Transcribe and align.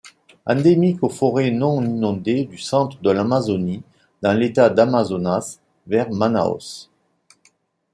Endémique 0.47 1.03
aux 1.03 1.09
forêts 1.09 1.51
non-inondées 1.51 2.45
du 2.45 2.57
centre 2.57 2.99
de 3.03 3.11
l'Amazonie, 3.11 3.83
dans 4.23 4.33
l'État 4.33 4.71
d'Amazonas, 4.71 5.59
vers 5.85 6.09
Manaus. 6.09 6.89